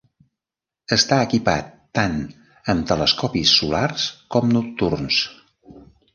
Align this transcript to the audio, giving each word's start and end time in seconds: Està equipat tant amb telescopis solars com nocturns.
Està 0.95 1.19
equipat 1.25 1.67
tant 1.99 2.15
amb 2.75 2.89
telescopis 2.93 3.53
solars 3.61 4.09
com 4.37 4.53
nocturns. 4.57 5.23